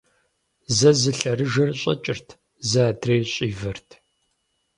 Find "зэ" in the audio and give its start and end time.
0.77-0.91, 2.69-2.81